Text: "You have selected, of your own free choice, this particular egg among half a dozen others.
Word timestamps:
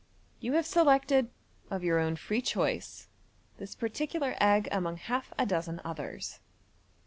"You 0.41 0.53
have 0.53 0.65
selected, 0.65 1.29
of 1.69 1.83
your 1.83 1.99
own 1.99 2.15
free 2.15 2.41
choice, 2.41 3.07
this 3.57 3.75
particular 3.75 4.35
egg 4.41 4.67
among 4.71 4.97
half 4.97 5.31
a 5.37 5.45
dozen 5.45 5.79
others. 5.85 6.39